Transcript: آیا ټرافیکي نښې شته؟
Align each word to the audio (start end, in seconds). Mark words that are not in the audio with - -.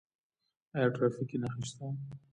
آیا 0.75 0.87
ټرافیکي 0.95 1.37
نښې 1.41 1.63
شته؟ 1.69 1.85